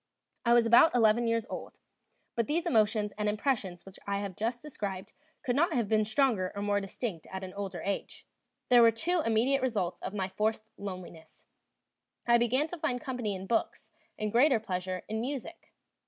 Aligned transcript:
I 0.45 0.53
was 0.53 0.63
now 0.65 0.69
about 0.69 0.95
eleven 0.95 1.27
years 1.27 1.45
old, 1.47 1.79
but 2.35 2.47
these 2.47 2.65
emotions 2.65 3.13
and 3.19 3.29
impressions 3.29 3.85
which 3.85 3.99
I 4.07 4.17
have 4.17 4.35
just 4.35 4.59
described 4.59 5.13
could 5.43 5.55
not 5.55 5.73
have 5.73 5.87
been 5.87 6.05
stronger 6.05 6.51
or 6.55 6.63
more 6.63 6.81
distinct 6.81 7.27
at 7.31 7.43
an 7.43 7.53
older 7.53 7.83
age. 7.83 8.25
There 8.69 8.81
were 8.81 8.89
two 8.89 9.21
immediate 9.23 9.61
results 9.61 9.99
of 9.99 10.15
my 10.15 10.27
forced 10.29 10.63
loneliness: 10.75 11.45
I 12.25 12.39
began 12.39 12.67
to 12.69 12.79
find 12.79 12.99
company 12.99 13.35
in 13.35 13.45
books, 13.45 13.91
and 14.17 14.31
greater 14.31 14.59
pleasure 14.59 15.03
in 15.07 15.21
music. 15.21 15.71